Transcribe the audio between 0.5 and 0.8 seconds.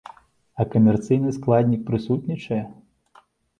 А